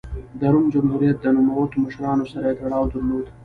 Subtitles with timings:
[0.39, 3.25] د روم جمهوریت د نوموتو مشرانو سره یې تړاو درلود